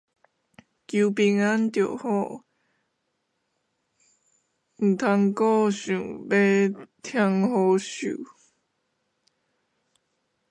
[0.87, 2.07] 求平安就好，
[4.77, 4.97] 毋通
[5.35, 5.93] 閣想
[6.27, 8.17] 欲添福壽